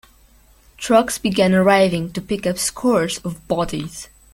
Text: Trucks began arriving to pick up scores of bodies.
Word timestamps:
Trucks 0.77 1.19
began 1.19 1.53
arriving 1.53 2.11
to 2.13 2.21
pick 2.21 2.47
up 2.47 2.57
scores 2.57 3.19
of 3.19 3.47
bodies. 3.47 4.09